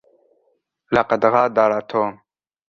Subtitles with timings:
[0.95, 2.11] لقد غادر توم.